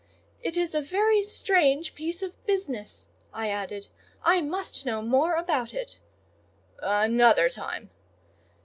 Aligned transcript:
"It 0.41 0.57
is 0.57 0.73
a 0.73 0.81
very 0.81 1.21
strange 1.21 1.93
piece 1.93 2.23
of 2.23 2.43
business," 2.47 3.05
I 3.31 3.51
added; 3.51 3.85
"I 4.23 4.41
must 4.41 4.83
know 4.83 5.03
more 5.03 5.35
about 5.35 5.75
it." 5.75 5.99
"Another 6.81 7.49
time." 7.49 7.91